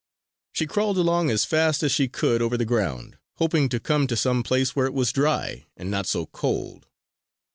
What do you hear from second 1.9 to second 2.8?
she could over the